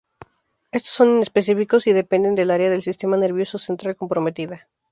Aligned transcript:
Estos 0.77 0.93
son 0.95 1.11
inespecíficos 1.17 1.85
y 1.85 1.93
dependen 1.93 2.33
del 2.33 2.49
área 2.49 2.71
del 2.71 2.81
sistema 2.81 3.17
nervioso 3.17 3.59
central 3.59 3.95
comprometida. 3.95 4.67